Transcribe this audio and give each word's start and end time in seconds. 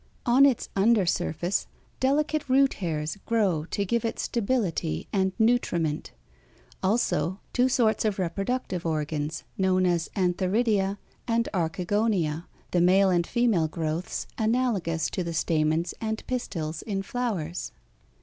On 0.25 0.47
its 0.47 0.67
under 0.75 1.05
surface 1.05 1.67
delicate 1.99 2.49
root 2.49 2.73
hairs 2.81 3.19
grow 3.27 3.65
to 3.65 3.85
give 3.85 4.03
it 4.03 4.17
stability 4.17 5.07
and 5.13 5.31
nutriment; 5.37 6.09
also 6.81 7.39
two 7.53 7.69
sorts 7.69 8.03
of 8.03 8.17
reproductive 8.17 8.83
organs 8.83 9.43
known 9.59 9.85
as 9.85 10.09
antherídia 10.15 10.97
and 11.27 11.47
archegònia, 11.53 12.45
the 12.71 12.81
male 12.81 13.11
and 13.11 13.27
female 13.27 13.67
growths 13.67 14.25
analogous 14.39 15.07
to 15.11 15.23
the 15.23 15.35
stamens 15.35 15.93
and 16.01 16.25
pistils 16.25 16.81
in 16.81 17.03
flowers. 17.03 17.71